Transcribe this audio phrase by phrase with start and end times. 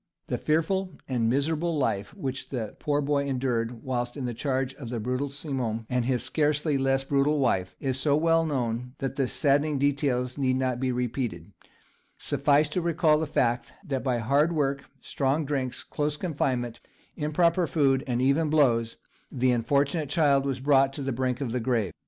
[0.29, 4.99] The fearful and miserable life which the poor boy endured whilst in charge of the
[4.99, 9.77] brutal Simon, and his scarcely less brutal wife, is so well known that the saddening
[9.77, 11.51] details need not be repeated;
[12.17, 16.79] suffice to recall the fact that by hard work, strong drinks, close confinement,
[17.15, 18.97] improper food, and even blows,
[19.31, 21.93] the unfortunate child was brought to the brink of the grave.